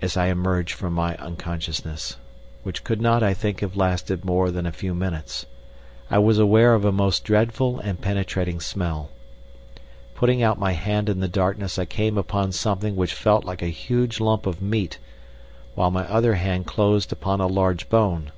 [0.00, 2.16] As I emerged from my unconsciousness
[2.64, 5.46] which could not, I think, have lasted more than a few minutes
[6.10, 9.10] I was aware of a most dreadful and penetrating smell.
[10.16, 13.66] Putting out my hand in the darkness I came upon something which felt like a
[13.66, 14.98] huge lump of meat,
[15.76, 18.32] while my other hand closed upon a large bone.